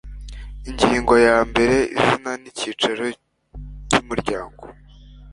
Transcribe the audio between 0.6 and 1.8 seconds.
Ingingo ya mbere